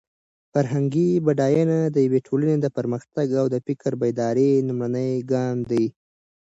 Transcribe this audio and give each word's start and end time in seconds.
فرهنګي 0.53 1.09
بډاینه 1.25 1.79
د 1.95 1.97
یوې 2.05 2.19
ټولنې 2.27 2.55
د 2.61 2.65
پرمختګ 2.77 3.27
او 3.39 3.45
د 3.53 3.55
فکري 3.65 3.95
بیدارۍ 4.01 4.51
لومړنی 4.67 5.11
ګام 5.31 5.57
دی. 5.71 5.85